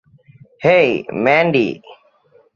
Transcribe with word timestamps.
হেই, 0.65 0.89
Mandy? 1.23 1.67